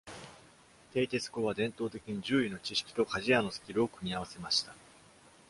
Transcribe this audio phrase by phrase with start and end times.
[0.95, 4.73] 蹄鉄工は伝統的に獣医の知識と鍛冶屋のスキルを組み合わせました。